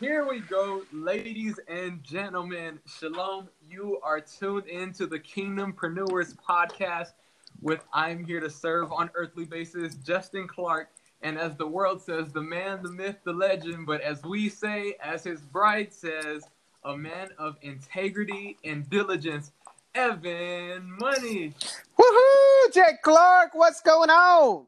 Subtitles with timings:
[0.00, 2.80] Here we go, ladies and gentlemen.
[2.86, 3.48] Shalom.
[3.70, 7.12] You are tuned into the Kingdompreneurs podcast
[7.60, 10.88] with I'm here to serve on earthly basis, Justin Clark.
[11.22, 13.86] And as the world says, the man, the myth, the legend.
[13.86, 16.42] But as we say, as his bride says,
[16.84, 19.52] a man of integrity and diligence,
[19.94, 21.52] Evan Money.
[21.98, 22.72] Woohoo!
[22.72, 24.66] Jake Clark, what's going on?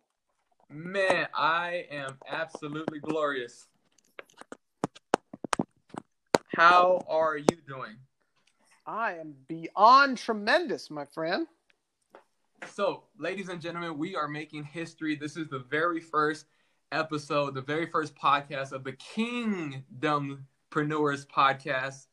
[0.68, 3.68] Man, I am absolutely glorious.
[6.48, 7.96] How are you doing?
[8.86, 11.46] I am beyond tremendous, my friend.
[12.72, 15.16] So, ladies and gentlemen, we are making history.
[15.16, 16.46] This is the very first
[16.92, 22.06] episode, the very first podcast of the Kingdom Kingdompreneurs podcast.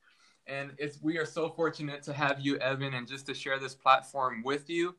[0.48, 3.76] And it's we are so fortunate to have you, Evan, and just to share this
[3.76, 4.96] platform with you,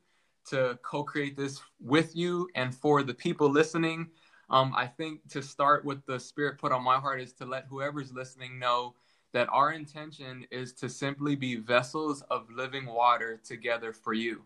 [0.49, 4.09] to co-create this with you and for the people listening.
[4.49, 7.65] Um, I think to start with the spirit put on my heart is to let
[7.69, 8.95] whoever's listening know
[9.33, 14.43] that our intention is to simply be vessels of living water together for you.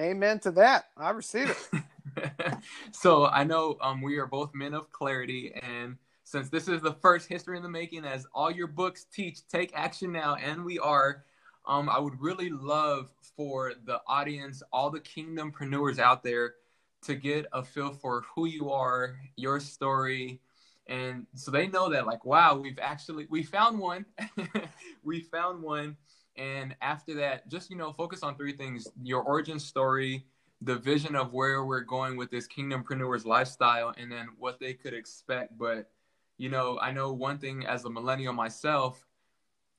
[0.00, 0.86] Amen to that.
[0.96, 2.54] I receive it.
[2.92, 5.96] so I know um, we are both men of clarity, and
[6.28, 9.72] since this is the first history in the making, as all your books teach, take
[9.74, 11.24] action now, and we are.
[11.66, 16.54] Um, I would really love for the audience, all the kingdompreneurs out there,
[17.04, 20.42] to get a feel for who you are, your story,
[20.86, 24.04] and so they know that, like, wow, we've actually we found one,
[25.02, 25.96] we found one
[26.36, 30.26] and after that, just you know, focus on three things: your origin story,
[30.60, 34.92] the vision of where we're going with this kingdompreneurs lifestyle, and then what they could
[34.94, 35.56] expect.
[35.58, 35.90] But
[36.38, 39.04] you know, I know one thing as a millennial myself,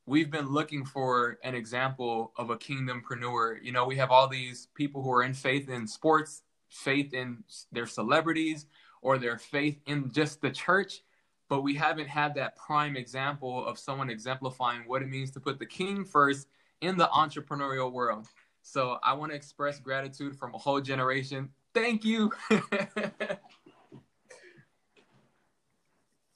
[0.05, 3.57] we've been looking for an example of a kingdompreneur.
[3.63, 7.43] You know, we have all these people who are in faith in sports, faith in
[7.71, 8.65] their celebrities,
[9.01, 11.01] or their faith in just the church
[11.49, 15.59] but we haven't had that prime example of someone exemplifying what it means to put
[15.59, 16.47] the king first
[16.81, 18.27] in the entrepreneurial world.
[18.61, 21.49] So I want to express gratitude from a whole generation.
[21.73, 22.31] Thank you.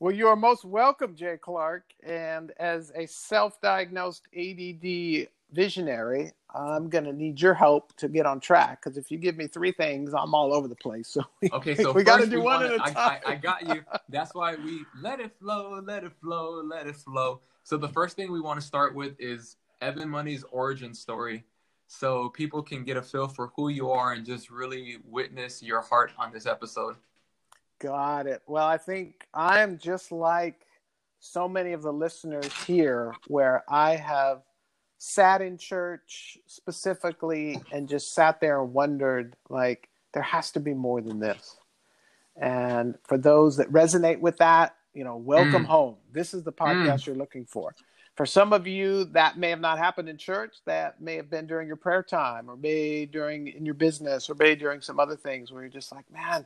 [0.03, 1.85] well, you are most welcome, Jay Clark.
[2.05, 8.25] And as a self diagnosed ADD visionary, I'm going to need your help to get
[8.25, 11.07] on track because if you give me three things, I'm all over the place.
[11.07, 13.21] So we, okay, so we got to do one wanna, at a time.
[13.25, 13.81] I, I, I got you.
[14.09, 17.39] That's why we let it flow, let it flow, let it flow.
[17.63, 21.45] So the first thing we want to start with is Evan Money's origin story,
[21.87, 25.79] so people can get a feel for who you are and just really witness your
[25.79, 26.97] heart on this episode.
[27.83, 28.41] Got it.
[28.47, 30.65] Well, I think I'm just like
[31.19, 34.41] so many of the listeners here, where I have
[35.05, 40.73] sat in church specifically and just sat there and wondered like there has to be
[40.73, 41.57] more than this
[42.37, 45.67] and for those that resonate with that you know welcome mm.
[45.67, 47.07] home this is the podcast mm.
[47.07, 47.75] you're looking for
[48.15, 51.45] for some of you that may have not happened in church that may have been
[51.45, 55.17] during your prayer time or may during in your business or may during some other
[55.17, 56.45] things where you're just like man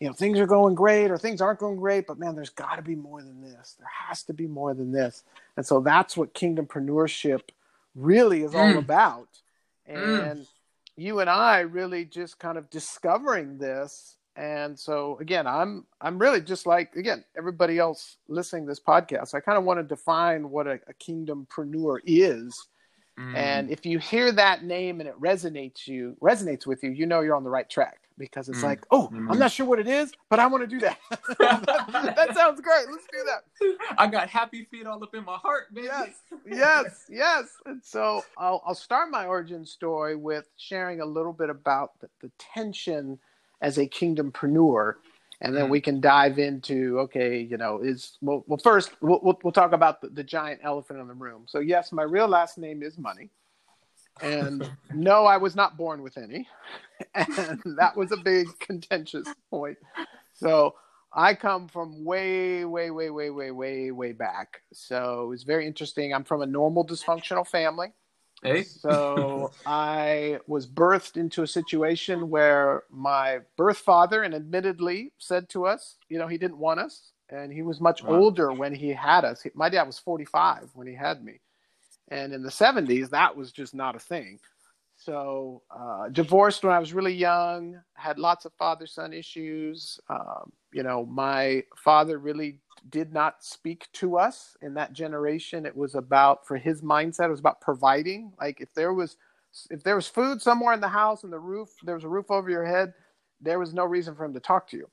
[0.00, 2.76] you know things are going great or things aren't going great but man there's got
[2.76, 5.24] to be more than this there has to be more than this
[5.56, 7.40] and so that's what kingdompreneurship
[7.98, 8.78] really is all mm.
[8.78, 9.28] about.
[9.90, 10.30] Mm.
[10.30, 10.46] And mm.
[10.96, 14.16] you and I really just kind of discovering this.
[14.36, 19.34] And so again, I'm I'm really just like again everybody else listening to this podcast.
[19.34, 22.68] I kind of want to define what a, a kingdompreneur is.
[23.18, 23.34] Mm.
[23.34, 27.20] And if you hear that name and it resonates you resonates with you, you know
[27.20, 28.64] you're on the right track because it's mm.
[28.64, 29.30] like, oh, mm-hmm.
[29.30, 30.98] I'm not sure what it is, but I want to do that.
[31.10, 31.64] that.
[32.16, 32.34] that.
[32.34, 32.86] sounds great.
[32.90, 33.94] Let's do that.
[33.96, 35.86] I got happy feet all up in my heart, baby.
[35.86, 36.10] Yes,
[36.46, 37.46] yes, yes.
[37.66, 42.08] And so I'll, I'll start my origin story with sharing a little bit about the,
[42.20, 43.18] the tension
[43.60, 44.94] as a kingdompreneur.
[45.40, 45.70] And then mm.
[45.70, 48.44] we can dive into okay, you know, is well.
[48.48, 51.44] well first, we'll, we'll, we'll talk about the, the giant elephant in the room.
[51.46, 53.30] So yes, my real last name is Money.
[54.20, 56.48] And no, I was not born with any.
[57.14, 59.78] And that was a big contentious point.
[60.34, 60.74] So
[61.12, 64.62] I come from way, way, way, way, way, way, way back.
[64.72, 66.12] So it was very interesting.
[66.12, 67.92] I'm from a normal dysfunctional family.
[68.42, 68.62] Hey.
[68.62, 75.66] so I was birthed into a situation where my birth father, and admittedly said to
[75.66, 78.16] us, you know, he didn't want us, and he was much wow.
[78.16, 79.44] older when he had us.
[79.54, 81.40] My dad was 45 when he had me.
[82.10, 84.38] And in the 70s, that was just not a thing.
[85.00, 90.00] So, uh, divorced when I was really young, had lots of father son issues.
[90.10, 92.58] Um, you know, my father really
[92.90, 95.64] did not speak to us in that generation.
[95.66, 98.32] It was about, for his mindset, it was about providing.
[98.40, 99.16] Like, if there was
[99.70, 102.30] if there was food somewhere in the house and the roof, there was a roof
[102.30, 102.92] over your head,
[103.40, 104.88] there was no reason for him to talk to you.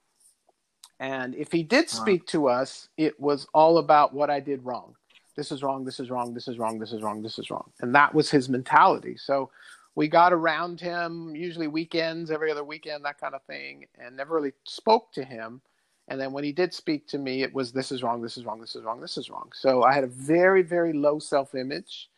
[1.00, 2.28] And if he did speak wow.
[2.28, 4.96] to us, it was all about what I did wrong.
[5.36, 5.84] This is wrong.
[5.84, 6.34] This is wrong.
[6.34, 6.80] This is wrong.
[6.80, 7.22] This is wrong.
[7.22, 7.70] This is wrong.
[7.82, 9.18] And that was his mentality.
[9.18, 9.50] So
[9.96, 14.36] we got around him usually weekends, every other weekend, that kind of thing, and never
[14.36, 15.62] really spoke to him.
[16.08, 18.46] And then when he did speak to me, it was this is wrong, this is
[18.46, 19.52] wrong, this is wrong, this is wrong.
[19.54, 22.10] So I had a very, very low self image.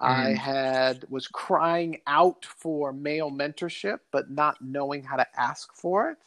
[0.00, 0.06] Mm.
[0.06, 6.10] I had was crying out for male mentorship, but not knowing how to ask for
[6.10, 6.18] it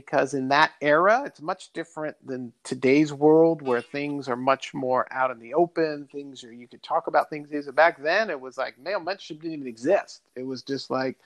[0.00, 5.06] because in that era it's much different than today's world where things are much more
[5.10, 8.58] out in the open things are you could talk about things back then it was
[8.58, 11.16] like male mentorship didn't even exist it was just like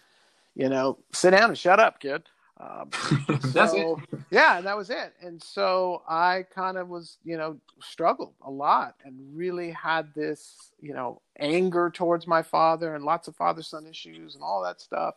[0.54, 2.22] you know sit down and shut up kid
[2.60, 2.90] um,
[3.54, 4.20] That's so, it.
[4.30, 5.14] Yeah, that was it.
[5.22, 10.70] And so I kind of was, you know, struggled a lot and really had this,
[10.78, 14.78] you know, anger towards my father and lots of father son issues and all that
[14.78, 15.14] stuff.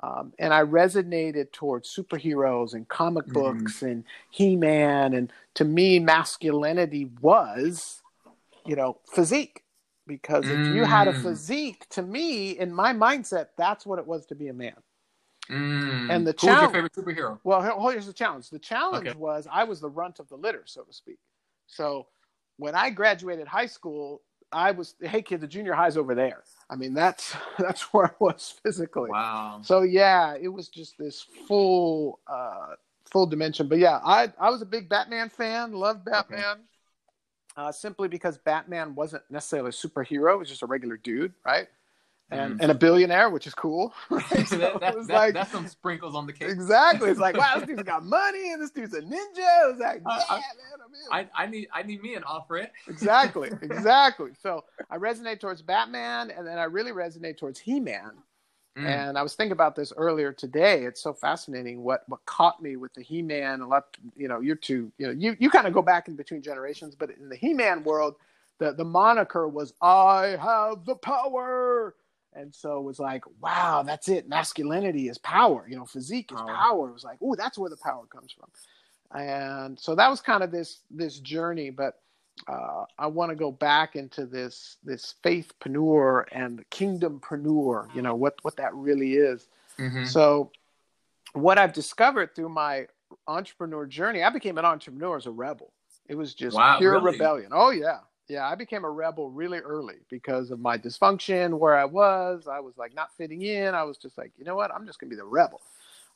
[0.00, 3.34] Um, and I resonated towards superheroes and comic mm-hmm.
[3.34, 3.86] books mm-hmm.
[3.86, 5.14] and He Man.
[5.14, 8.02] And to me, masculinity was,
[8.64, 9.62] you know, physique.
[10.06, 10.74] Because if mm.
[10.74, 11.22] you had a mm.
[11.22, 14.72] physique, to me, in my mindset, that's what it was to be a man.
[15.50, 16.10] Mm.
[16.10, 16.62] And the challenge.
[16.62, 17.38] your favorite superhero?
[17.44, 18.48] Well, here's the challenge.
[18.48, 19.18] The challenge okay.
[19.18, 21.18] was I was the runt of the litter, so to speak.
[21.66, 22.06] So
[22.56, 26.42] when I graduated high school, I was, hey kid, the junior high's over there.
[26.70, 29.10] I mean, that's that's where I was physically.
[29.10, 29.60] Wow.
[29.62, 32.74] So yeah, it was just this full uh,
[33.10, 33.68] full dimension.
[33.68, 35.72] But yeah, I I was a big Batman fan.
[35.72, 36.40] Loved Batman.
[36.40, 36.60] Okay.
[37.56, 41.66] Uh, simply because Batman wasn't necessarily a superhero; he was just a regular dude, right?
[42.30, 42.62] And, mm.
[42.62, 43.94] and a billionaire, which is cool.
[44.10, 44.48] Right?
[44.48, 46.48] So that, that, that, like, that's some sprinkles on the cake.
[46.50, 47.10] Exactly.
[47.10, 49.70] It's like, wow, this dude's got money, and this dude's a ninja.
[49.70, 50.42] It's like, yeah, I, man,
[51.12, 51.28] I'm in.
[51.36, 52.72] I, I need I need me an off it.
[52.88, 54.30] exactly, exactly.
[54.40, 58.12] So I resonate towards Batman, and then I really resonate towards He Man.
[58.78, 58.86] Mm.
[58.86, 60.84] And I was thinking about this earlier today.
[60.84, 63.60] It's so fascinating what what caught me with the He Man.
[63.60, 66.16] A lot, you know, you're too, you know, you you kind of go back in
[66.16, 68.16] between generations, but in the He Man world,
[68.58, 71.94] the the moniker was "I have the power."
[72.34, 74.28] And so it was like, wow, that's it.
[74.28, 75.66] Masculinity is power.
[75.68, 76.88] You know, physique is power.
[76.88, 78.48] It was like, oh, that's where the power comes from.
[79.20, 81.70] And so that was kind of this this journey.
[81.70, 81.94] But
[82.46, 87.94] uh, I want to go back into this this faithpreneur and kingdompreneur.
[87.94, 89.48] You know what what that really is.
[89.78, 90.04] Mm-hmm.
[90.04, 90.52] So
[91.32, 92.86] what I've discovered through my
[93.26, 95.72] entrepreneur journey, I became an entrepreneur as a rebel.
[96.08, 97.12] It was just wow, pure really?
[97.12, 97.50] rebellion.
[97.52, 97.98] Oh yeah,
[98.28, 102.46] yeah, I became a rebel really early because of my dysfunction where I was.
[102.50, 103.74] I was like not fitting in.
[103.74, 104.72] I was just like, you know what?
[104.72, 105.60] I'm just gonna be the rebel.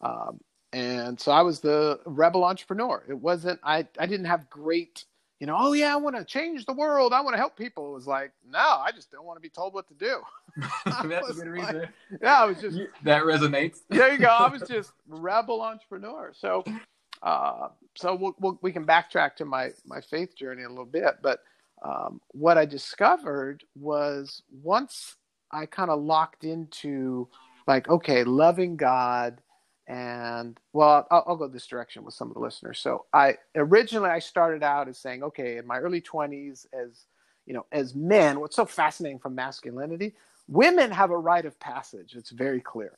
[0.03, 0.41] Um,
[0.73, 3.03] and so I was the rebel entrepreneur.
[3.09, 3.87] It wasn't I.
[3.99, 5.05] I didn't have great,
[5.41, 5.57] you know.
[5.59, 7.15] Oh yeah, I want to change the world.
[7.15, 7.91] I want to help people.
[7.91, 10.21] It was like, no, I just don't want to be told what to do.
[10.85, 11.79] That's a good reason.
[11.79, 11.89] Like,
[12.21, 13.81] yeah, I was just that resonates.
[13.89, 14.29] there you go.
[14.29, 16.33] I was just rebel entrepreneur.
[16.35, 16.63] So,
[17.23, 21.19] uh, so we'll, we'll, we can backtrack to my my faith journey a little bit,
[21.23, 21.41] but
[21.83, 25.17] um, what I discovered was once
[25.51, 27.29] I kind of locked into
[27.67, 29.41] like, okay, loving God,
[29.87, 32.79] and well, I'll, I'll, go this direction with some of the listeners.
[32.79, 37.07] So I originally I started out as saying, okay, in my early twenties, as
[37.47, 40.15] you know, as men, what's so fascinating from masculinity,
[40.49, 42.15] women have a rite of passage.
[42.15, 42.97] It's very clear.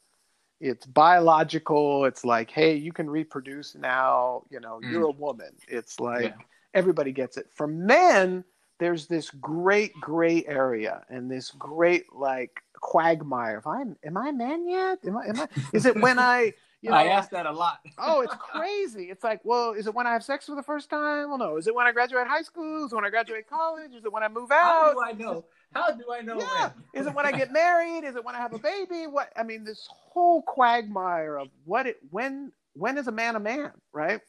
[0.61, 2.05] It's biological.
[2.05, 4.45] It's like, hey, you can reproduce now.
[4.51, 4.91] You know, mm.
[4.91, 5.53] you're a woman.
[5.67, 6.45] It's like yeah.
[6.75, 7.49] everybody gets it.
[7.55, 8.45] For men,
[8.79, 13.59] there's this great gray area and this great like quagmire.
[13.59, 14.99] If I'm, am I a man yet?
[15.07, 15.27] Am I?
[15.27, 15.49] Am I?
[15.73, 16.53] Is it when I?
[16.83, 17.79] You know, I ask that a lot.
[17.99, 19.05] oh, it's crazy.
[19.05, 21.31] It's like, well, is it when I have sex for the first time?
[21.31, 21.57] Well, no.
[21.57, 22.85] Is it when I graduate high school?
[22.85, 23.95] Is it when I graduate college?
[23.95, 24.63] Is it when I move out?
[24.63, 25.45] How do I know?
[25.73, 26.39] How do I know?
[26.39, 26.71] Yeah.
[26.93, 28.05] Is it when I get married?
[28.05, 29.07] Is it when I have a baby?
[29.07, 29.33] What?
[29.37, 33.73] I mean, this whole quagmire of what it when when is a man a man,
[33.93, 34.21] right?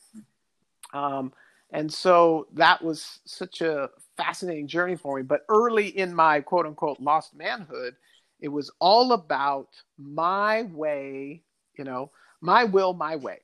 [0.93, 1.33] Um,
[1.71, 5.23] and so that was such a fascinating journey for me.
[5.23, 7.95] But early in my quote unquote lost manhood,
[8.39, 11.41] it was all about my way,
[11.77, 13.39] you know, my will, my way.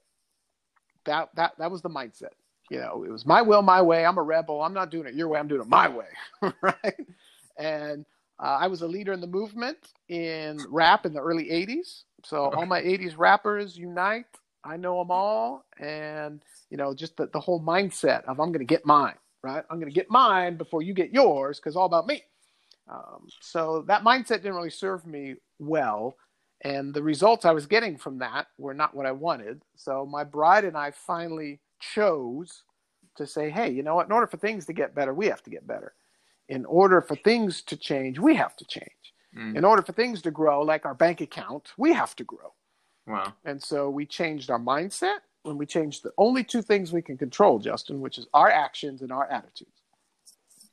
[1.06, 2.34] That that that was the mindset.
[2.70, 4.06] You know, it was my will, my way.
[4.06, 4.62] I'm a rebel.
[4.62, 5.40] I'm not doing it your way.
[5.40, 6.06] I'm doing it my way,
[6.62, 7.08] right?
[7.58, 8.06] And
[8.40, 12.04] uh, I was a leader in the movement in rap in the early '80s.
[12.24, 14.26] So all my '80s rappers unite.
[14.64, 18.60] I know them all, and you know, just the, the whole mindset of I'm going
[18.60, 19.64] to get mine right?
[19.70, 22.24] I'm going to get mine before you get yours because all about me.
[22.90, 26.16] Um, so that mindset didn't really serve me well.
[26.64, 29.64] And the results I was getting from that were not what I wanted.
[29.76, 32.64] So my bride and I finally chose
[33.18, 34.06] to say, hey, you know what?
[34.06, 35.94] In order for things to get better, we have to get better.
[36.50, 38.90] In order for things to change, we have to change.
[39.36, 39.58] Mm.
[39.58, 42.54] In order for things to grow, like our bank account, we have to grow.
[43.12, 43.34] Wow.
[43.46, 47.18] And so we changed our mindset when we changed the only two things we can
[47.18, 49.82] control, Justin, which is our actions and our attitudes.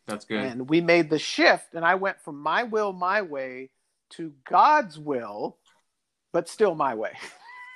[0.07, 0.41] That's good.
[0.41, 3.71] And we made the shift, and I went from my will, my way
[4.11, 5.59] to God's will,
[6.33, 7.13] but still my way.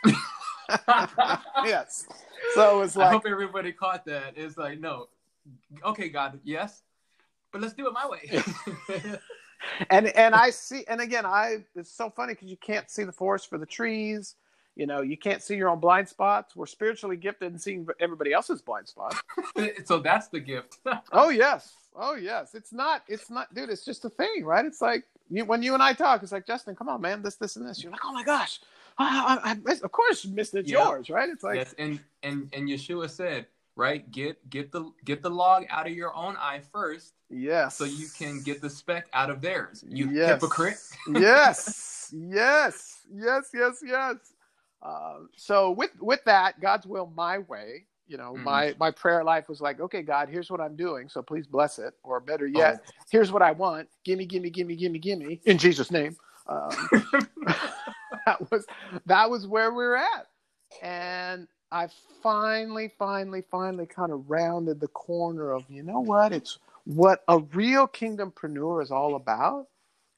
[1.65, 2.07] yes.
[2.55, 3.09] So it was like.
[3.09, 4.35] I hope everybody caught that.
[4.37, 5.09] It's like, no,
[5.85, 6.83] okay, God, yes,
[7.53, 8.43] but let's do it my way.
[9.91, 13.13] and and I see, and again, I it's so funny because you can't see the
[13.13, 14.37] forest for the trees.
[14.75, 16.57] You know, you can't see your own blind spots.
[16.57, 19.21] We're spiritually gifted in seeing everybody else's blind spots.
[19.85, 20.79] so that's the gift.
[21.13, 22.55] Oh yes, oh yes.
[22.55, 23.03] It's not.
[23.07, 23.69] It's not, dude.
[23.69, 24.65] It's just a thing, right?
[24.65, 26.23] It's like you, when you and I talk.
[26.23, 27.23] It's like Justin, come on, man.
[27.23, 27.83] This, this, and this.
[27.83, 28.61] You're like, oh my gosh.
[28.99, 30.67] I, I, I missed, of course, you missed it.
[30.67, 30.85] Yeah.
[30.85, 31.29] yours, right?
[31.29, 35.65] It's like, yes, and and and Yeshua said, right, get get the get the log
[35.71, 37.77] out of your own eye first, yes.
[37.77, 39.85] so you can get the speck out of theirs.
[39.87, 40.31] You Yes.
[40.31, 40.77] hypocrite.
[41.15, 44.17] yes, yes, yes, yes, yes.
[44.83, 47.87] Uh, so with with that, God's will, my way.
[48.07, 48.45] You know, Mhm.
[48.45, 51.79] my my prayer life was like, okay, God, here's what I'm doing, so please bless
[51.79, 51.95] it.
[52.03, 53.89] Or better yet, here's what I want.
[54.05, 56.17] Gimme, gimme, gimme, gimme, gimme, in Jesus' name.
[56.49, 56.89] Um,
[58.27, 58.67] that was
[59.07, 60.27] that was where we were at,
[60.83, 61.89] and I
[62.23, 66.33] finally, finally, finally kind of rounded the corner of you know what?
[66.33, 69.69] It's what a real kingdompreneur is all about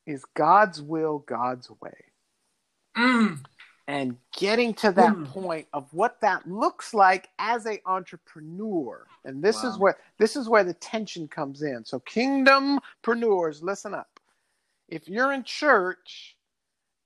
[0.07, 1.93] is God's will, God's way
[2.97, 3.45] Mm.
[3.89, 5.25] And getting to that Hmm.
[5.25, 9.09] point of what that looks like as a entrepreneur.
[9.25, 11.85] And this is where this is where the tension comes in.
[11.85, 14.21] So kingdompreneurs listen up.
[14.89, 16.35] If you're in church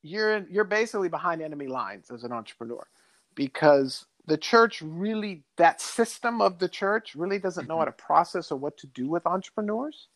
[0.03, 2.87] you're in, you're basically behind enemy lines as an entrepreneur
[3.35, 8.53] because the church really that system of the church really doesn't know how to process
[8.53, 10.09] or what to do with entrepreneurs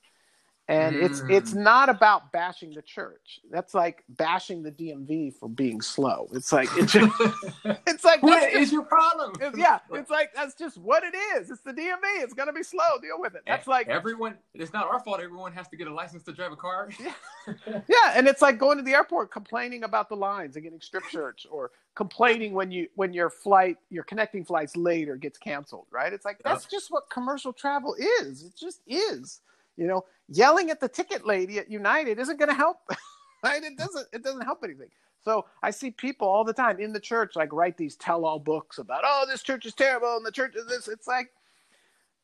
[0.69, 1.31] and it's Mm.
[1.33, 6.53] it's not about bashing the church that's like bashing the dmv for being slow it's
[6.53, 7.13] like it's just,
[7.87, 9.33] it's like what is just- your problem?
[9.37, 12.63] it's- yeah it's like that's just what it is it's the dmv it's gonna be
[12.63, 14.37] slow deal with it that's like everyone.
[14.55, 15.21] It's not our fault.
[15.21, 16.89] Everyone has to get a license to drive a car.
[17.01, 17.13] yeah
[17.89, 21.03] yeah, and it's like going to the airport complaining about the lines and getting strip
[21.11, 26.13] searched or complaining when you when your flight your connecting flights later gets canceled right
[26.13, 29.41] it's like that's just what commercial travel is it just is
[29.77, 32.79] you know yelling at the ticket lady at united isn't going to help
[33.43, 33.63] right?
[33.63, 34.89] It doesn't it doesn't help anything.
[35.25, 38.79] So i see people all the time in the church like write these tell-all books
[38.79, 40.89] about oh this church is terrible and the church is this.
[40.89, 41.31] It's like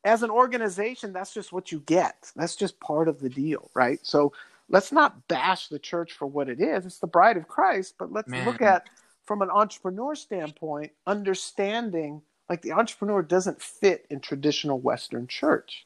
[0.03, 2.31] as an organization that's just what you get.
[2.35, 3.99] That's just part of the deal right?
[4.03, 4.33] So
[4.69, 6.85] let's not bash the church for what it is.
[6.85, 8.45] It's the bride of christ but let's Man.
[8.45, 8.89] look at
[9.25, 15.85] from an entrepreneur standpoint understanding like the entrepreneur doesn't fit in traditional western church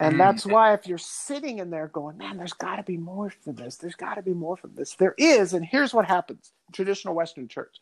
[0.00, 0.18] and Mm.
[0.18, 3.54] that's why if you're sitting in there going man there's got to be more from
[3.56, 3.76] this.
[3.76, 4.94] There's got to be more from this.
[4.96, 7.76] There is and here's what happens traditional western church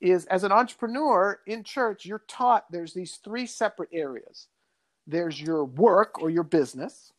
[0.00, 4.48] is as an entrepreneur in church you're taught there's these three separate areas.
[5.06, 7.12] There's your work or your business.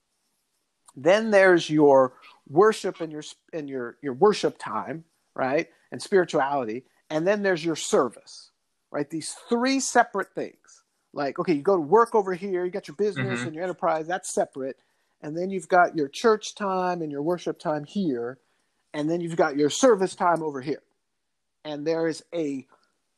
[0.96, 2.14] Then there's your
[2.50, 3.24] worship and your
[3.54, 6.86] and your your worship time right and spirituality.
[7.10, 8.52] And then there's your service
[8.92, 9.10] right?
[9.10, 10.81] These three separate things
[11.14, 13.48] like okay you go to work over here you got your business Mhm.
[13.48, 14.78] and your enterprise that's separate.
[15.22, 18.40] And then you've got your church time and your worship time here.
[18.94, 20.82] And then you've got your service time over here.
[21.64, 22.66] And there is a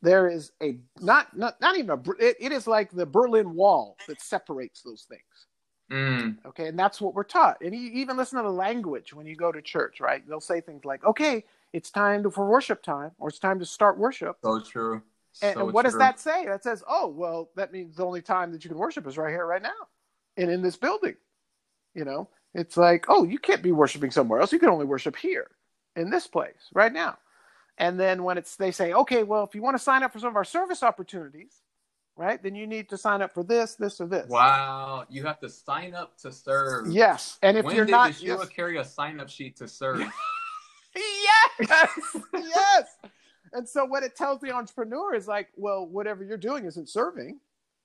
[0.01, 3.97] there is a not not not even a it, it is like the berlin wall
[4.07, 5.47] that separates those things.
[5.91, 6.38] Mm.
[6.45, 7.62] okay and that's what we're taught.
[7.62, 10.27] And you even listen to the language when you go to church right?
[10.27, 13.65] They'll say things like okay it's time to, for worship time or it's time to
[13.65, 14.38] start worship.
[14.43, 15.03] So true.
[15.41, 15.99] And, So and what does true.
[15.99, 16.45] that say?
[16.45, 19.31] That says oh well that means the only time that you can worship is right
[19.31, 19.69] here right now
[20.37, 21.15] and in this building.
[21.95, 24.51] You know it's like oh you can't be worshiping somewhere else.
[24.51, 25.49] You can only worship here
[25.95, 27.17] in this place right now.
[27.77, 30.19] And then when it's they say okay well if you want to sign up for
[30.19, 31.61] some of our service opportunities
[32.15, 34.29] right then you need to sign up for this this or this.
[34.29, 36.87] Wow, you have to sign up to serve.
[36.91, 37.39] yes.
[37.41, 38.49] And if when you're did not Yeshua yes.
[38.49, 39.99] carry a sign up sheet to serve?
[40.95, 42.17] yes.
[42.33, 42.85] Yes
[43.53, 47.39] and so what it tells the entrepreneur is like well whatever you're doing isn't serving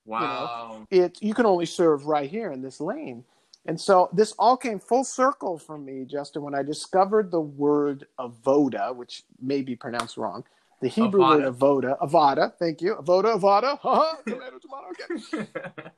[0.09, 0.87] Wow.
[0.91, 3.25] it you can only serve right here in this lane.
[3.67, 8.07] And so this all came full circle for me justin when i discovered the word
[8.19, 10.45] avoda which may be pronounced wrong.
[10.81, 12.95] The hebrew word avoda avada thank you.
[12.95, 15.47] Avoda avada haha, uh-huh, tomato tomato okay.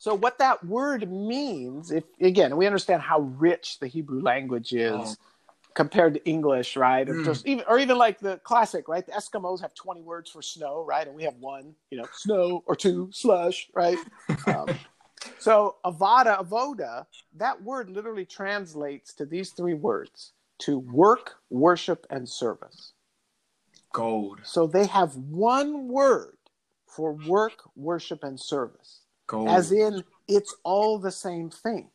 [0.00, 4.92] So what that word means if again we understand how rich the hebrew language is.
[4.94, 5.14] Oh.
[5.78, 7.24] Compared to english right or Mm.
[7.24, 10.84] just even or even like the classic right the eskimos have 20 words for snow
[10.84, 13.98] right and we have one you know snow or two slush right
[14.46, 14.68] um,
[15.38, 17.06] so avada avoda
[17.36, 22.92] that word literally translates to these three words to work, worship, and service.
[23.92, 24.40] Gold.
[24.42, 26.36] So they have one word
[26.86, 29.48] for work, worship, and service, Gold.
[29.48, 31.90] as in it's all the same thing.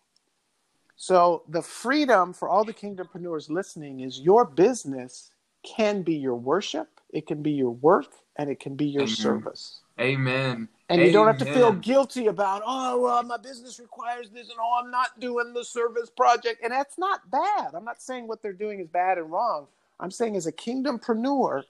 [0.96, 5.32] So the freedom for all the kingdompreneurs listening is your business
[5.64, 9.16] can be your worship, it can be your work, and it can be your Amen.
[9.16, 9.80] service.
[10.00, 10.68] Amen.
[10.90, 14.58] And you don't have to feel guilty about, oh, well, my business requires this, and
[14.62, 16.62] oh, I'm not doing the service project.
[16.64, 17.74] And that's not bad.
[17.74, 19.68] I'm not saying what they're doing is bad and wrong.
[20.00, 21.64] I'm saying as a kingdompreneur,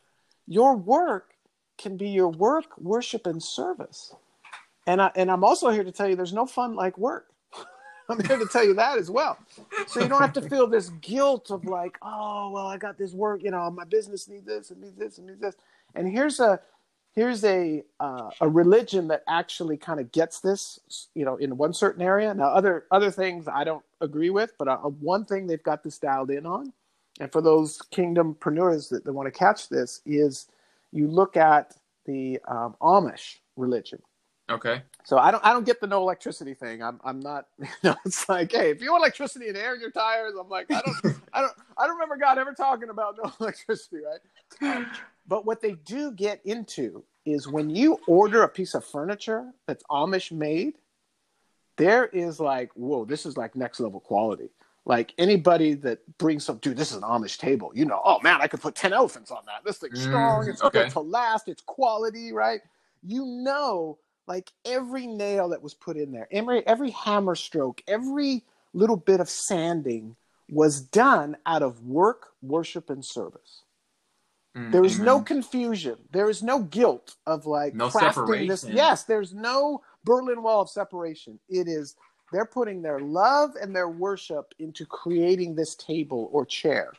[0.47, 1.35] your work
[1.77, 4.13] can be your work, worship, and service.
[4.87, 7.27] And I and I'm also here to tell you there's no fun like work.
[8.09, 9.37] I'm here to tell you that as well.
[9.87, 13.13] So you don't have to feel this guilt of like, oh well, I got this
[13.13, 15.55] work, you know, my business needs this and needs this and needs this.
[15.95, 16.59] And here's a
[17.13, 20.79] here's a uh, a religion that actually kind of gets this,
[21.15, 22.33] you know, in one certain area.
[22.33, 25.97] Now other other things I don't agree with, but uh, one thing they've got this
[25.97, 26.73] dialed in on,
[27.19, 30.47] and for those kingdompreneurs that, that want to catch this is
[30.91, 34.01] you look at the um, Amish religion.
[34.49, 34.81] Okay.
[35.05, 36.83] So I don't I don't get the no electricity thing.
[36.83, 39.81] I'm I'm not you know it's like hey if you want electricity and air in
[39.81, 43.15] your tires I'm like I don't I don't I don't remember God ever talking about
[43.21, 44.75] no electricity right.
[44.75, 44.87] Um,
[45.27, 49.83] but what they do get into is when you order a piece of furniture that's
[49.89, 50.73] Amish made,
[51.77, 54.49] there is like whoa this is like next level quality.
[54.85, 58.41] Like anybody that brings up, dude this is an Amish table you know oh man
[58.41, 60.79] I could put ten elephants on that this thing's strong Mm, it's okay.
[60.81, 62.59] built to last it's quality right
[63.01, 63.97] you know
[64.27, 69.19] like every nail that was put in there, every every hammer stroke, every little bit
[69.19, 70.15] of sanding
[70.49, 73.63] was done out of work, worship, and service.
[74.55, 75.97] Mm, There is no confusion.
[76.11, 78.63] There is no guilt of like No crafting this.
[78.75, 81.39] Yes, there's no Berlin Wall of separation.
[81.49, 81.95] It is
[82.31, 86.93] they're putting their love and their worship into creating this table or chair.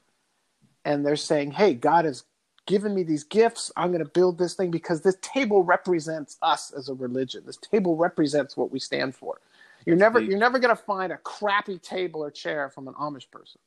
[0.84, 2.24] And they're saying, "Hey, God has
[2.66, 3.70] given me these gifts.
[3.76, 7.42] I'm going to build this thing because this table represents us as a religion.
[7.46, 9.40] This table represents what we stand for.
[9.86, 13.30] You're never you're never going to find a crappy table or chair from an Amish
[13.30, 13.60] person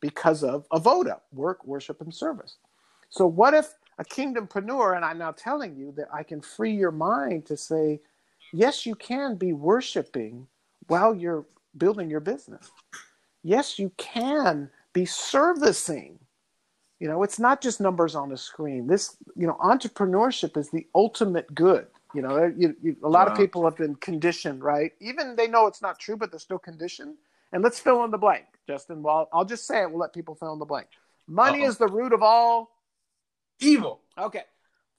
[0.00, 2.56] because of avoda, work, worship, and service.
[3.10, 6.90] So what if a kingdompreneur, and I'm now telling you that I can free your
[6.90, 8.00] mind to say,
[8.50, 10.46] yes, you can be worshiping
[10.86, 11.44] while you're
[11.76, 12.70] building your business.
[13.42, 16.18] Yes, you can be servicing.
[17.00, 18.86] You know, it's not just numbers on a screen.
[18.86, 21.86] This, you know, entrepreneurship is the ultimate good.
[22.14, 24.92] You know, you, you, a lot of people have been conditioned, right?
[25.00, 27.16] Even they know it's not true, but they're still conditioned.
[27.52, 29.02] And let's fill in the blank, Justin.
[29.02, 29.90] Well, I'll just say it.
[29.90, 30.88] We'll let people fill in the blank.
[31.26, 31.68] Money Uh-oh.
[31.68, 32.70] is the root of all
[33.60, 34.00] Evil.
[34.18, 34.42] Okay.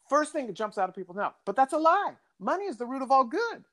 [0.09, 2.13] First thing that jumps out of people now, but that's a lie.
[2.39, 3.63] Money is the root of all good.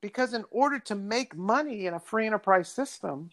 [0.00, 3.30] Because in order to make money in a free enterprise system,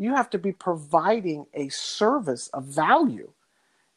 [0.00, 3.30] you have to be providing a service of value.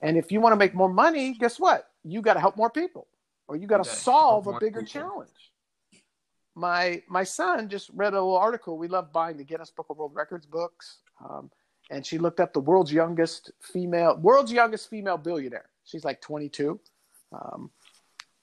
[0.01, 1.89] And if you want to make more money, guess what?
[2.03, 3.07] You got to help more people
[3.47, 5.01] or you got to solve a bigger people.
[5.01, 5.51] challenge.
[6.55, 8.77] My my son just read a little article.
[8.77, 10.97] We love buying the Guinness Book of World Records books.
[11.23, 11.49] Um,
[11.89, 15.69] and she looked up the world's youngest female world's youngest female billionaire.
[15.85, 16.81] She's like 22.
[17.31, 17.71] Um,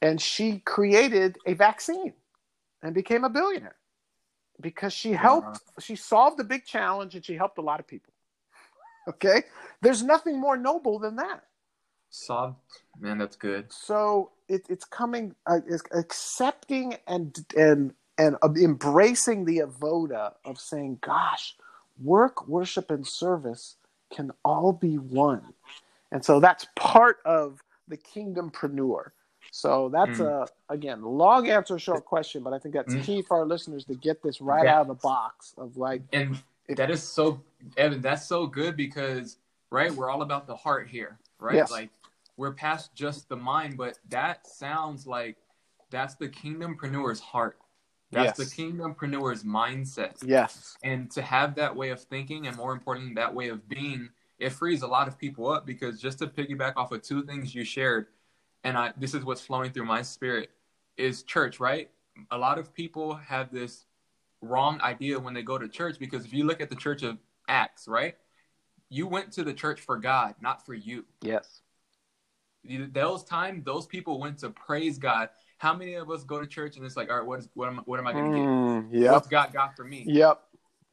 [0.00, 2.14] and she created a vaccine
[2.82, 3.76] and became a billionaire
[4.60, 8.12] because she helped she solved a big challenge and she helped a lot of people.
[9.08, 9.44] Okay?
[9.80, 11.44] There's nothing more noble than that.
[12.10, 12.60] Soft.
[13.00, 13.72] Man, that's good.
[13.72, 20.58] so it, it's coming uh, it's accepting and and and uh, embracing the avoda of
[20.58, 21.56] saying gosh
[22.02, 23.76] work worship and service
[24.12, 25.54] can all be one.
[26.12, 29.10] And so that's part of the kingdompreneur
[29.50, 30.46] so that's Mm.
[30.68, 33.02] a again long answer short question but i think that's Mm.
[33.02, 34.76] key for our listeners to get this right Yeah.
[34.76, 36.38] out of the box of like And
[36.76, 37.42] that is so,
[37.76, 39.38] Evan, that's so good because,
[39.72, 41.56] right, we're all about the heart here, right?
[41.56, 41.70] Yes.
[41.72, 41.90] Like,
[42.36, 45.36] we're past just the mind, but that sounds like
[45.90, 47.58] that's the kingdompreneur's heart.
[48.12, 48.50] That's Yes.
[48.50, 50.16] the kingdompreneur's mindset.
[50.24, 54.10] yes And to have that way of thinking, and more importantly, that way of being,
[54.38, 57.52] it frees a lot of people up because just to piggyback off of two things
[57.52, 58.06] you shared,
[58.64, 60.50] and I this is what's flowing through my spirit,
[60.96, 61.90] is church, right?
[62.30, 63.86] A lot of people have this
[64.42, 67.18] wrong idea when they go to church because if you look at the church of
[67.48, 68.16] Acts, right?
[68.88, 71.04] You went to the church for God, not for you.
[71.22, 71.62] yes
[72.64, 75.28] Those time, those people went to praise God.
[75.58, 77.68] How many of us go to church and it's like, all right, what is what
[77.68, 78.48] am what am I going to get?
[78.48, 80.04] Mm, yep What's God got for me?
[80.06, 80.40] yep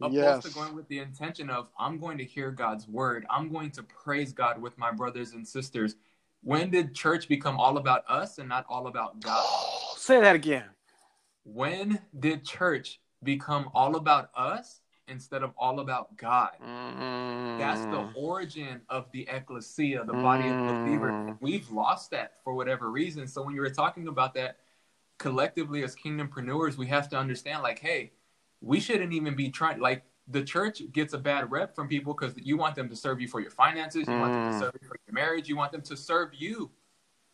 [0.02, 3.26] opposed yes to going with the intention of I'm going to hear God's word.
[3.30, 5.96] I'm going to praise God with my brothers and sisters.
[6.48, 9.46] When did church become all about us and not all about God?
[9.98, 10.64] say that again
[11.44, 14.80] When did church become all about us
[15.10, 16.52] instead of all about God.
[16.66, 17.60] Mm.
[17.60, 21.12] That's the origin of the ecclesia, the body of believers.
[21.12, 21.38] Mm.
[21.42, 23.28] We've lost that for whatever reason.
[23.28, 24.60] So when you were talking about that
[25.18, 28.14] collectively as kingdompreneurs, we have to understand like, hey,
[28.62, 32.34] we shouldn't even be trying like the church gets a bad rep from people because
[32.38, 34.60] you want them to serve you for your finances, you want them to Mm.
[34.60, 36.70] serve you for your marriage, you want them to serve you.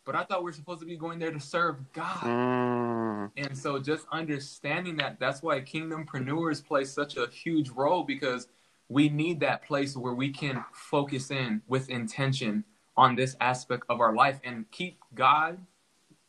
[0.05, 2.23] But I thought we are supposed to be going there to serve God.
[2.23, 3.31] Mm.
[3.37, 8.47] And so just understanding that that's why kingdompreneurs play such a huge role because
[8.89, 12.63] we need that place where we can focus in with intention
[12.95, 15.57] on this aspect of our life and keep God,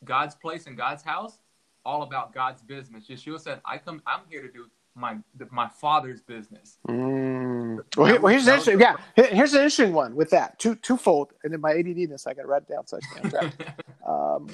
[0.05, 1.39] God's place and God's house
[1.85, 3.09] all about God's business.
[3.09, 5.19] Yeshua said, I come I'm here to do my
[5.51, 6.79] my father's business.
[6.89, 7.79] Mm.
[7.97, 8.81] Well, here- well, here's an interesting.
[8.81, 10.59] Yeah, here- here's an interesting one with that.
[10.59, 13.53] Two twofold, and in my ADDness, I got to write it down so I can
[14.07, 14.49] um,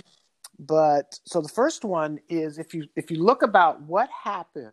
[0.58, 4.72] but so the first one is if you if you look about what happened.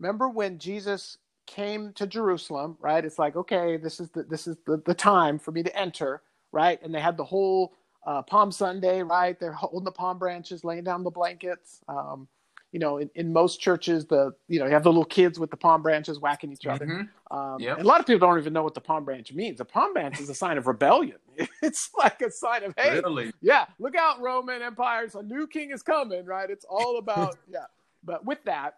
[0.00, 3.04] Remember when Jesus came to Jerusalem, right?
[3.04, 6.22] It's like okay, this is the this is the, the time for me to enter,
[6.52, 6.80] right?
[6.82, 7.72] And they had the whole
[8.06, 9.38] uh, Palm Sunday, right?
[9.38, 11.80] They're holding the palm branches, laying down the blankets.
[11.88, 12.28] Um,
[12.72, 15.50] you know, in, in most churches, the you know you have the little kids with
[15.50, 16.86] the palm branches whacking each other.
[16.86, 17.08] Mhm.
[17.30, 17.78] Um, Yep.
[17.78, 19.58] and a lot of people don't even know what the palm branch means.
[19.58, 21.18] The palm branch is a sign of rebellion.
[21.62, 23.32] It's like a sign of hey, Literally.
[23.40, 25.08] yeah, look out, Roman Empire.
[25.14, 26.48] A new king is coming, right?
[26.50, 27.66] It's all about yeah.
[28.04, 28.74] But with that,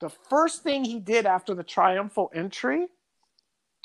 [0.00, 2.88] the first thing he did after the triumphal entry,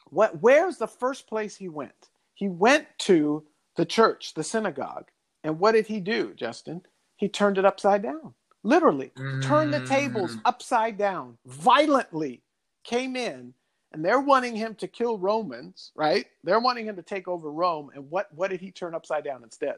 [0.09, 2.09] what where's the first place he went?
[2.33, 3.45] He went to
[3.77, 5.09] the church, the synagogue.
[5.43, 6.81] And what did he do, Justin?
[7.17, 8.33] He turned it upside down.
[8.65, 10.41] Literally, turned the tables Mm.
[10.45, 12.41] upside down, violently
[12.83, 13.53] came in,
[13.91, 16.25] and they're wanting him to kill Romans, right?
[16.43, 17.91] They're wanting him to take over Rome.
[17.93, 19.75] And what, what did he turn upside down instead?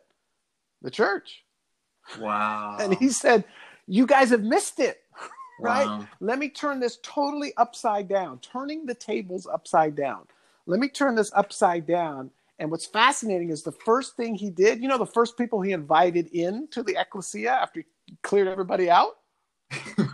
[0.81, 1.43] The church.
[2.17, 2.77] Wow.
[2.79, 3.43] And he said,
[3.87, 5.03] You guys have missed it,
[5.59, 5.85] right?
[5.87, 6.07] Wow.
[6.21, 10.27] Let me turn this totally upside down, turning the tables upside down.
[10.65, 12.31] Let me turn this upside down.
[12.59, 15.73] And what's fascinating is the first thing he did, you know, the first people he
[15.73, 17.85] invited in to the ecclesia after he
[18.23, 19.17] cleared everybody out?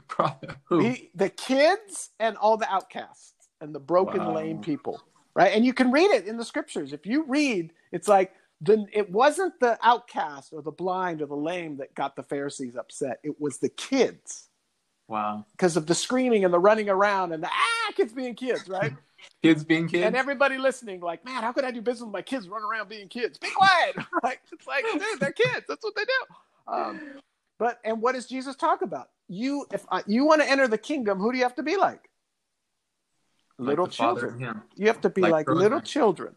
[0.69, 4.35] He, the kids and all the outcasts and the broken, Wow.
[4.35, 5.01] lame people,
[5.35, 5.53] right?
[5.53, 6.93] And you can read it in the scriptures.
[6.93, 11.35] If you read, it's like the, it wasn't the outcast or the blind or the
[11.35, 13.19] lame that got the Pharisees upset.
[13.23, 14.49] It was the kids
[15.07, 15.45] wow.
[15.51, 18.93] because of the screaming and the running around and the ah kids being kids, right?
[19.41, 20.05] Kids being kids.
[20.05, 22.89] And everybody listening, like, man, how could I do business with my kids running around
[22.89, 23.37] being kids?
[23.37, 23.95] Be quiet.
[24.23, 25.65] like, it's like, dude, they're kids.
[25.65, 26.35] That's what they do.
[26.67, 27.01] Um,
[27.63, 29.07] but and what does Jesus talk about?
[29.29, 31.77] You, if I, you want to enter the kingdom, who do you have to be
[31.77, 32.09] like?
[33.57, 34.61] Like Little children.
[34.75, 36.35] You have to be Like like, little children,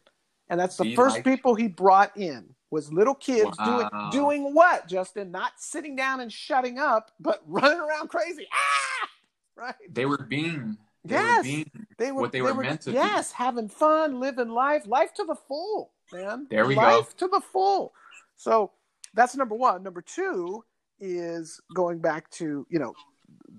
[0.49, 4.11] and that's the Be first like- people he brought in was little kids doing Wow.
[4.13, 5.33] doing what, Justin?
[5.33, 8.47] Not sitting down and shutting up, but running around crazy.
[8.53, 9.09] Ah,
[9.57, 9.75] right.
[9.93, 10.77] They were being.
[11.05, 11.39] They Yes.
[11.39, 11.71] were being.
[11.99, 12.95] They were what they were meant to be.
[12.95, 16.47] Yes, having fun, living life, life to the full, man.
[16.51, 16.83] There we go.
[16.83, 17.95] life to the full.
[18.37, 18.71] So
[19.13, 19.83] that's number one.
[19.83, 20.63] Number two
[21.01, 22.95] is going back to you know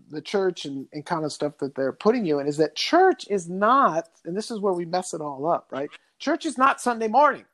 [0.10, 3.26] the church and, and kind of stuff that they're putting you in is that church
[3.30, 5.90] is not, and this is where we mess it all up, right?
[6.20, 7.46] Church is not Sunday morning.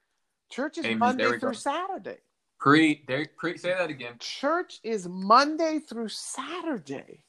[0.50, 1.00] Church is Amen.
[1.00, 1.52] Monday through go.
[1.52, 2.18] Saturday.
[2.60, 3.04] Pre.
[3.08, 3.26] There.
[3.38, 3.58] Pre.
[3.58, 4.14] Say that again.
[4.20, 7.24] Church is Monday through Saturday.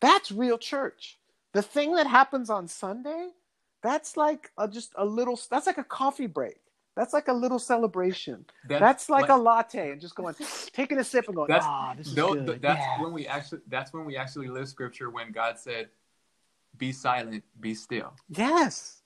[0.00, 1.18] That's real church.
[1.52, 3.30] The thing that happens on Sunday,
[3.82, 6.58] that's like a, just a little, that's like a coffee break.
[6.96, 8.46] That's like a little celebration.
[8.66, 10.34] That's, like, a latte and just going,
[10.72, 12.46] taking a sip and going, That's- ah, this is No, good.
[12.46, 13.02] th- that's yeah.
[13.02, 13.60] when we actually.
[13.68, 15.10] That's when we actually live scripture.
[15.10, 15.90] When God said,
[16.78, 19.02] "Be silent, be still." Yes.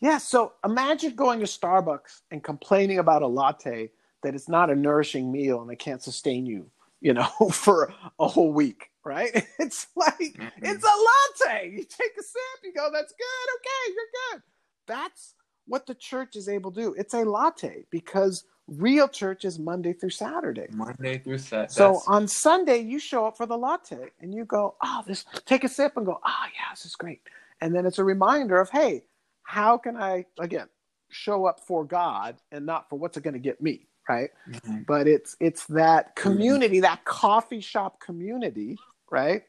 [0.00, 0.22] Yes.
[0.26, 3.90] So imagine going to Starbucks and complaining about a latte
[4.22, 8.28] that it's not a nourishing meal and it can't sustain you, you know, for a
[8.28, 9.30] whole week, right?
[9.58, 10.50] It's like, Mhm.
[10.62, 11.70] it's a latte.
[11.70, 13.48] You take a sip, you go, that's good.
[13.56, 14.42] Okay, you're good.
[14.86, 15.34] That's
[15.66, 16.94] what the church is able to do.
[16.98, 20.66] It's a latte because real church is Monday through Saturday.
[20.72, 21.72] Monday through Saturday.
[21.72, 25.64] So on Sunday, you show up for the latte and you go, oh, this, take
[25.64, 27.22] a sip and go, oh, yeah, this is great.
[27.60, 29.04] And then it's a reminder of, hey,
[29.44, 30.68] how can I, again,
[31.10, 34.30] show up for God and not for what's it going to get me, right?
[34.48, 34.86] Mhm.
[34.86, 38.78] But it's it's that community, that coffee shop community,
[39.10, 39.42] right?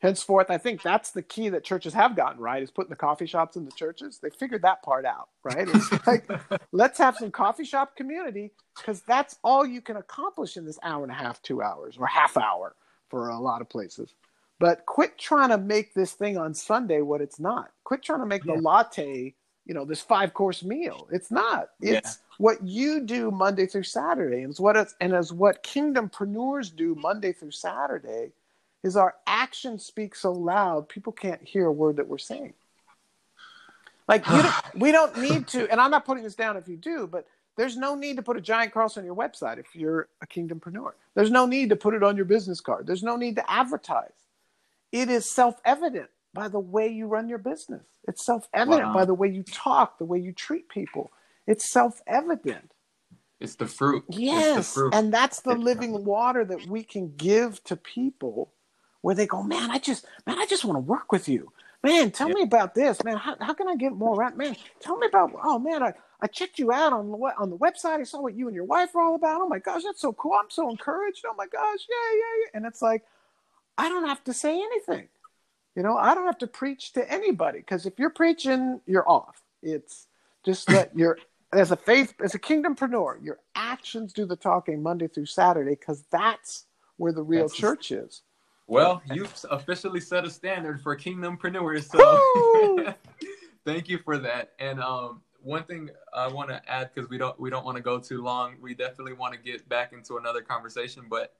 [0.00, 3.24] Henceforth, I think that's the key that churches have gotten right is putting the coffee
[3.26, 4.18] shops in the churches.
[4.18, 5.66] They figured that part out, right?
[5.68, 6.28] It's like
[6.72, 11.02] let's have some coffee shop community because that's all you can accomplish in this hour
[11.02, 12.74] and a half, two hours, or half hour
[13.08, 14.14] for a lot of places.
[14.58, 17.70] But quit trying to make this thing on Sunday what it's not.
[17.84, 18.56] Quit trying to make Yeah.
[18.56, 21.08] the latte, you know, this five course meal.
[21.10, 21.70] It's not.
[21.80, 21.94] Yeah.
[21.94, 26.74] It's what you do Monday through Saturday, and it's what it's and as what kingdompreneurs
[26.74, 28.32] do Monday through Saturday,
[28.82, 32.54] is our actions speak so loud people can't hear a word that we're saying.
[34.08, 36.76] Like you don't, we don't need to, and I'm not putting this down if you
[36.76, 40.08] do, but there's no need to put a giant cross on your website if you're
[40.22, 40.92] a kingdompreneur.
[41.14, 42.86] There's no need to put it on your business card.
[42.86, 44.12] There's no need to advertise.
[44.92, 47.82] It is self-evident by the way you run your business.
[48.06, 48.94] It's self-evident Wow.
[48.94, 51.10] by the way you talk, the way you treat people.
[51.46, 52.72] It's self-evident.
[53.40, 54.04] It's the fruit.
[54.08, 54.94] It's the Yes, fruit.
[54.94, 58.52] and that's the living water that we can give to people
[59.06, 61.52] where they go, man, I just, man, I just want to work with you.
[61.84, 62.34] Man, tell Yeah.
[62.34, 63.16] me about this, man.
[63.16, 64.36] How, how can I get more around?
[64.36, 67.56] Man, tell me about, oh man, I, I checked you out on the on the
[67.56, 68.00] website.
[68.00, 69.42] I saw what you and your wife are all about.
[69.42, 70.32] Oh my gosh, that's so cool.
[70.32, 71.24] I'm so encouraged.
[71.24, 72.50] Oh my gosh, yeah, yeah, yeah.
[72.54, 73.04] And it's like,
[73.78, 75.06] I don't have to say anything.
[75.76, 79.40] You know, I don't have to preach to anybody because if you're preaching, you're off.
[79.62, 80.08] It's
[80.44, 81.16] just that you're
[81.52, 86.02] as a faith as a kingdompreneur, your actions do the talking Monday through Saturday because
[86.10, 86.64] that's
[86.96, 88.22] where the real That's- church is.
[88.66, 92.94] Well, you've officially set a standard for kingdompreneurs, so
[93.64, 94.52] thank you for that.
[94.58, 97.82] And um, one thing I want to add because we don't we don't want to
[97.82, 98.56] go too long.
[98.60, 101.34] We definitely want to get back into another conversation, but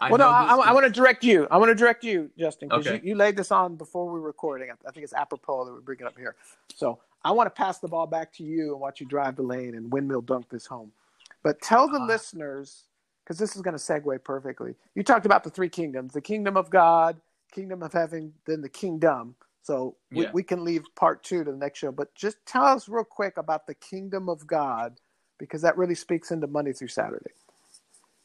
[0.00, 1.46] I well, no, I, I, want to direct you.
[1.50, 2.96] I want to direct you, Justin, because Okay.
[2.96, 4.70] you, you laid this on before we were recording.
[4.70, 6.34] I, I think it's apropos that we bring it up here.
[6.74, 9.42] So I want to pass the ball back to you and watch you drive the
[9.42, 10.90] lane and windmill dunk this home.
[11.42, 12.06] But tell the Ah.
[12.06, 12.84] listeners,
[13.24, 14.74] because this is going to segue perfectly.
[14.94, 17.20] You talked about the three kingdoms: the kingdom of God,
[17.52, 19.36] kingdom of heaven, then the kingdom.
[19.62, 20.30] So we, Yeah.
[20.32, 21.92] we can leave part two to the next show.
[21.92, 24.98] But just tell us real quick about the kingdom of God,
[25.38, 27.30] because that really speaks into Monday through Saturday.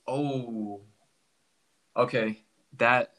[0.07, 0.81] Oh,
[1.95, 2.43] okay.
[2.77, 3.13] That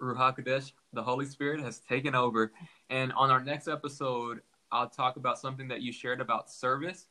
[0.00, 2.52] Ruach Hakodesh, the Holy Spirit, has taken over.
[2.90, 7.06] And on our next episode, I'll talk about something that you shared about service,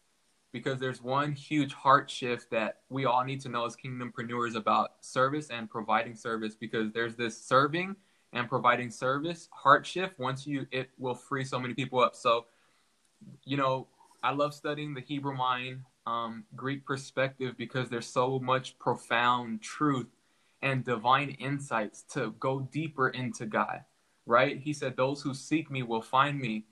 [0.51, 4.91] because there's one huge heart shift that we all need to know as kingdompreneurs about
[5.01, 6.55] service and providing service.
[6.55, 7.95] Because there's this serving
[8.33, 10.19] and providing service heart shift.
[10.19, 12.15] Once you, it will free so many people up.
[12.15, 12.45] So,
[13.45, 13.87] you know,
[14.23, 20.07] I love studying the Hebrew mind, um, Greek perspective because there's so much profound truth
[20.61, 23.81] and divine insights to go deeper into God.
[24.25, 24.59] Right?
[24.59, 26.65] He said, "Those who seek me will find me."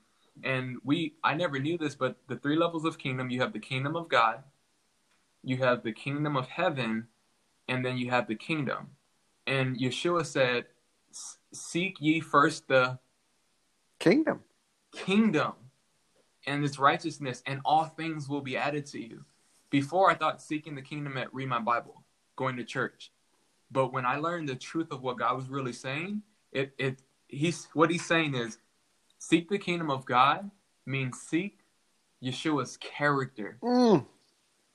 [0.44, 3.60] And we, I never knew this, but the three levels of kingdom: you have the
[3.60, 4.42] kingdom of God,
[5.42, 7.08] you have the kingdom of heaven,
[7.68, 8.90] and then you have the kingdom.
[9.46, 10.66] And Yeshua said,
[11.52, 12.98] "Seek ye first the
[13.98, 14.40] Kingdom.
[14.92, 15.52] kingdom
[16.46, 19.24] and its righteousness, and all things will be added to you.
[19.70, 22.04] Before I thought seeking the kingdom meant read my Bible,
[22.36, 23.12] going to church.
[23.70, 27.68] But when I learned the truth of what God was really saying, it it he's
[27.74, 28.58] what he's saying is
[29.20, 30.50] seek the kingdom of God
[30.84, 31.60] means seek
[32.22, 34.06] Yeshua's character Mm,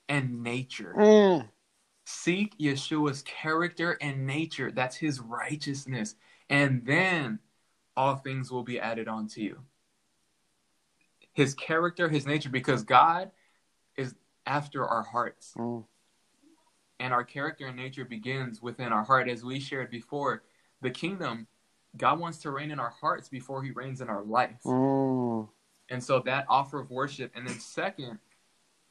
[0.08, 0.94] and nature.
[0.96, 1.50] mm.
[2.06, 4.72] Seek Yeshua's character and nature.
[4.72, 6.16] That's his righteousness.
[6.50, 7.40] And then
[7.98, 9.60] all things will be added onto you.
[11.34, 13.32] His character, his nature, because God
[13.98, 15.54] is after our hearts.
[15.58, 15.84] Mm.
[17.00, 19.28] And our character and nature begins within our heart.
[19.28, 20.44] As we shared before,
[20.82, 21.48] the kingdom,
[21.98, 24.62] God wants to reign in our hearts before he reigns in our life.
[24.66, 25.48] Mm.
[25.90, 27.32] And so that offer of worship.
[27.36, 28.20] And then, second,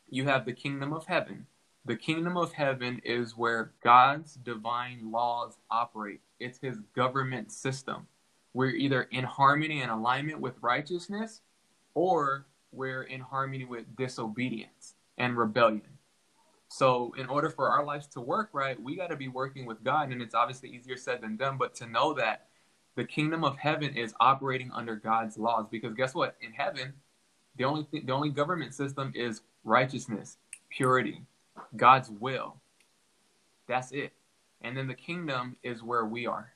[0.09, 1.47] you have the kingdom of heaven.
[1.85, 8.07] The kingdom of heaven is where God's divine laws operate, it's his government system.
[8.55, 11.41] We're either in harmony and alignment with righteousness,
[11.95, 15.99] or we're in harmony with disobedience and rebellion.
[16.69, 19.85] So, in order for our lives to work right, we got to be working with
[19.85, 20.11] God.
[20.11, 22.47] And it's obviously easier said than done, but to know that
[22.97, 25.67] the kingdom of heaven is operating under God's laws.
[25.71, 26.37] Because guess what?
[26.41, 26.93] In heaven,
[27.57, 30.37] the only thing, the only government system is righteousness,
[30.71, 31.23] purity,
[31.77, 32.57] God's will.
[33.67, 34.13] That's it.
[34.61, 36.53] And then the kingdom is where we are.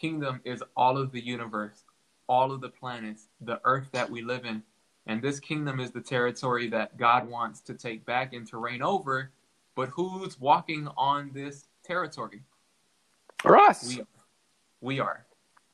[0.00, 1.84] Kingdom is all of the universe,
[2.28, 4.62] all of the planets, the earth that we live in.
[5.06, 8.82] And this kingdom is the territory that God wants to take back and to reign
[8.82, 9.30] over.
[9.74, 12.42] But who's walking on this territory?
[13.38, 13.88] For us.
[13.88, 14.06] We are.
[14.80, 15.26] We are.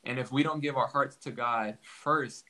[0.05, 2.45] And if we don't give our hearts to God first,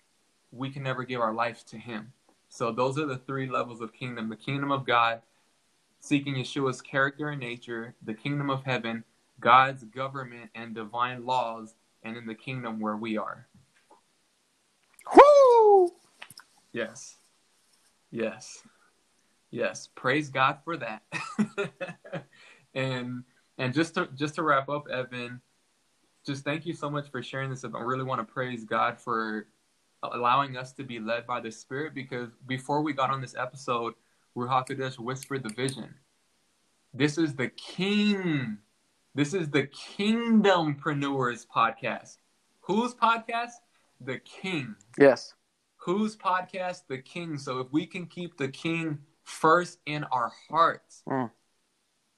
[0.51, 2.11] we can never give our life to Him.
[2.49, 5.21] So those are the three levels of kingdom the kingdom of God,
[5.99, 9.03] seeking Yeshua's character and nature, the kingdom of heaven,
[9.39, 13.47] God's government and divine laws, and in the kingdom where we are.
[15.15, 15.91] Woo!
[16.71, 17.17] Yes.
[18.11, 18.63] Yes.
[19.51, 19.89] Yes.
[19.95, 21.03] Praise God for that.
[22.73, 23.23] and
[23.57, 25.41] and just to just to wrap up, Evan,
[26.25, 27.63] just thank you so much for sharing this.
[27.63, 29.47] I really want to praise God for
[30.03, 33.93] allowing us to be led by the Spirit because before we got on this episode,
[34.35, 35.93] Ruach Hakodesh whispered the vision.
[36.93, 38.57] This is the King.
[39.13, 42.17] This is the Kingdompreneurs podcast.
[42.61, 43.51] Whose podcast?
[44.01, 45.33] The King Yes.
[45.77, 46.83] whose podcast?
[46.87, 47.37] The King.
[47.37, 51.31] So if we can keep the King first in our hearts, Mm.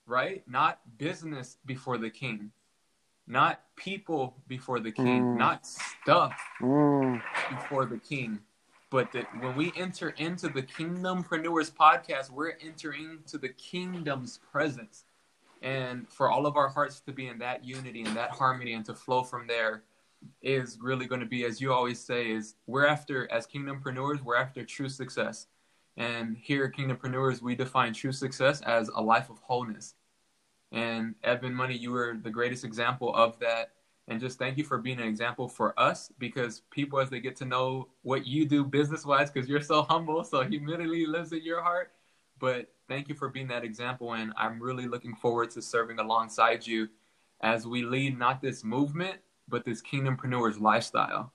[0.06, 0.48] right?
[0.48, 2.52] Not business before the King,
[3.28, 5.38] not people before the King, Mm.
[5.38, 7.22] not stuff Mm.
[7.50, 8.42] before the King.
[8.90, 15.04] But that when we enter into the Kingdompreneurs podcast, we're entering to the kingdom's presence.
[15.62, 18.86] And for all of our hearts to be in that unity and that harmony and
[18.86, 19.84] to flow from there
[20.42, 24.38] is really going to be, as you always say, is we're after, as Kingdompreneurs, we're
[24.38, 25.48] after true success.
[25.98, 29.96] And here at Kingdompreneurs, we define true success as a life of wholeness.
[30.72, 33.72] And Evan Money, you were the greatest example of that
[34.08, 37.36] and just thank you for being an example for us because people as they get
[37.38, 41.44] to know what you do business wise because you're so humble so humility lives in
[41.44, 41.92] your heart
[42.40, 46.66] but thank you for being that example and i'm really looking forward to serving alongside
[46.66, 46.88] you
[47.42, 51.34] as we lead not this movement but this kingdompreneurs lifestyle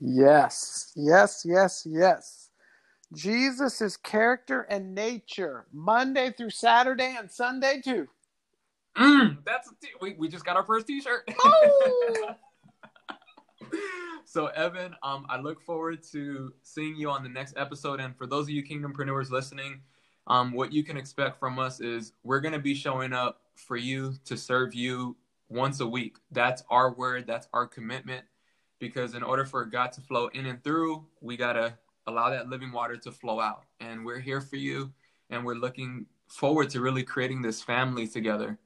[0.00, 2.50] Yes, yes, yes, yes.
[3.14, 8.06] Jesus character and nature, Monday through Saturday and Sunday too.
[8.98, 11.28] Mm, that's a t- we, we just got our first t-shirt.
[11.44, 12.34] Oh!
[14.24, 18.00] so evan um, i look forward to seeing you on the next episode.
[18.00, 19.80] And for those of you kingdompreneurs listening
[20.28, 23.76] um, what you can expect from us is we're going to be showing up for
[23.76, 25.16] you to serve you
[25.48, 26.18] once a week.
[26.30, 27.26] That's our word.
[27.26, 28.24] That's our commitment.
[28.78, 31.74] Because in order for god to flow in and through we got to
[32.06, 33.64] allow that living water to flow out.
[33.80, 34.92] And we're here for you
[35.30, 38.58] and we're looking forward to really creating this family together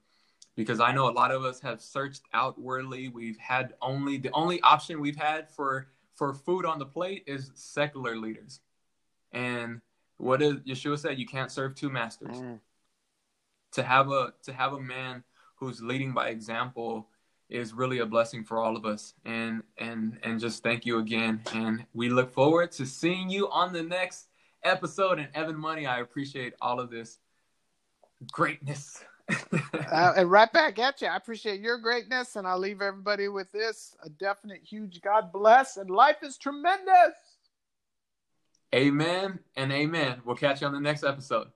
[0.55, 3.09] because I know a lot of us have searched outwardly.
[3.09, 7.51] We've had only the only option we've had for for food on the plate is
[7.55, 8.61] secular leaders.
[9.33, 9.81] And
[10.19, 12.37] what is Yeshua said, you can't serve two masters.
[12.37, 12.61] Mm.
[13.73, 15.25] To have a to have a man
[15.57, 17.09] who's leading by example
[17.49, 19.15] is really a blessing for all of us.
[19.25, 21.41] And and and just thank you again.
[21.55, 24.29] And we look forward to seeing you on the next
[24.63, 25.19] episode.
[25.19, 27.19] And Evan Money, I appreciate all of this
[28.31, 29.03] greatness.
[29.29, 31.09] Uh, and right back at you.
[31.09, 35.77] I appreciate your greatness, and I'll leave everybody with this: a definite, huge God bless,
[35.77, 37.15] and life is tremendous.
[38.75, 40.23] Amen and amen.
[40.25, 41.49] We'll catch you on the next episode.